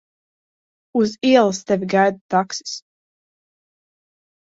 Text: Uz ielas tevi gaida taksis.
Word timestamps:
Uz 1.01 1.13
ielas 1.33 1.61
tevi 1.73 1.91
gaida 1.95 2.19
taksis. 2.37 2.77